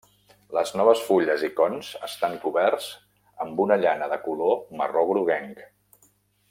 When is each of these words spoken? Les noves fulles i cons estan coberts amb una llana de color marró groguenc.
Les 0.57 0.71
noves 0.79 1.03
fulles 1.09 1.43
i 1.47 1.49
cons 1.59 1.91
estan 2.07 2.39
coberts 2.47 2.89
amb 3.45 3.63
una 3.67 3.81
llana 3.85 4.09
de 4.15 4.21
color 4.29 4.59
marró 4.81 5.09
groguenc. 5.13 5.63